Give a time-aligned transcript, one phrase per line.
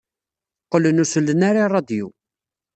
[0.69, 2.07] Qqlen ur sellen ara i ṛṛadyu.